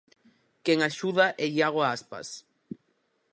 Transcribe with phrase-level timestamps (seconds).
[0.63, 2.27] Quen axuda é Iago Aspas.